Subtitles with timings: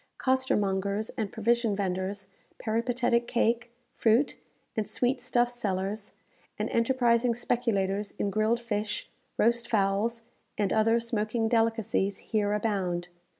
[0.17, 4.35] Costermongers and provision vendors, peripatetic cake, fruit,
[4.75, 6.13] and sweet stuff sellers,
[6.57, 10.23] and enterprising speculators in grilled fish, roast fowls,
[10.57, 13.09] and other smoking delicacies, here abound.